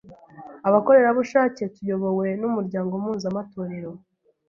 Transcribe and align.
abakorerabushake 0.67 1.63
tuyobowe 1.75 2.27
n’umuryango 2.41 2.93
mpuzamatorero, 3.03 3.91